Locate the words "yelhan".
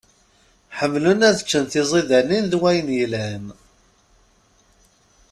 2.97-3.45